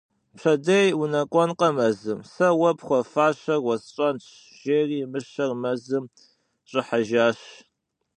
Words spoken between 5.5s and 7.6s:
мэзым щӏыхьэжащ.